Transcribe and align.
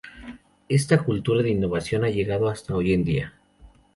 Esta 0.67 1.03
cultura 1.03 1.43
de 1.43 1.43
la 1.43 1.49
innovación 1.57 2.03
ha 2.03 2.09
llegado 2.09 2.49
hasta 2.49 2.73
hoy 2.75 2.91
en 2.93 3.03
día. 3.03 3.33